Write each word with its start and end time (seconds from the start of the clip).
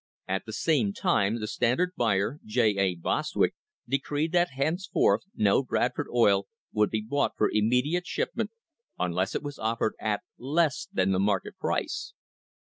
At 0.27 0.47
the 0.47 0.51
same 0.53 0.93
time 0.93 1.39
the 1.39 1.45
Standard 1.45 1.91
buyer, 1.95 2.39
J. 2.43 2.75
A. 2.79 2.95
Bostwick, 2.95 3.53
decreed 3.87 4.31
that 4.31 4.49
henceforth 4.49 5.21
no 5.35 5.61
Bradford 5.61 6.07
oil 6.11 6.47
would 6.73 6.89
be 6.89 7.01
bought 7.07 7.33
for 7.37 7.51
immediate 7.53 8.07
shipment 8.07 8.49
unless 8.97 9.35
it 9.35 9.43
was 9.43 9.59
offered 9.59 9.93
at 9.99 10.23
less 10.39 10.87
than 10.91 11.11
the 11.11 11.19
market 11.19 11.55
price. 11.59 12.15